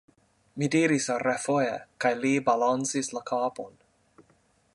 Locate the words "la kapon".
3.19-3.79